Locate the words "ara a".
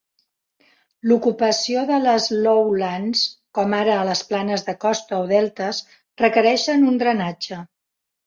3.81-4.07